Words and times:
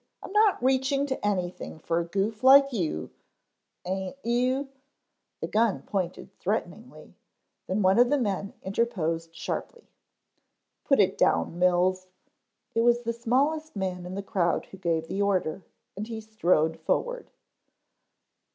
"I'm 0.23 0.31
not 0.31 0.63
reaching 0.63 1.05
to 1.05 1.23
anything 1.23 1.77
for 1.77 1.99
a 1.99 2.03
goof 2.03 2.43
like 2.43 2.73
you" 2.73 3.11
"Aint 3.85 4.17
you" 4.23 4.69
The 5.41 5.47
gun 5.47 5.83
pointed 5.83 6.31
threateningly, 6.39 7.13
then 7.67 7.83
one 7.83 7.99
of 7.99 8.09
the 8.09 8.17
men 8.17 8.53
interposed 8.63 9.35
sharply. 9.35 9.83
"Put 10.85 10.99
it 10.99 11.19
down, 11.19 11.59
Mills." 11.59 12.07
It 12.73 12.81
was 12.81 13.01
the 13.03 13.13
smallest 13.13 13.75
man 13.75 14.07
in 14.07 14.15
the 14.15 14.23
crowd 14.23 14.65
who 14.71 14.77
gave 14.79 15.07
the 15.07 15.21
order 15.21 15.61
and 15.95 16.07
he 16.07 16.19
strode 16.19 16.79
forward. 16.79 17.29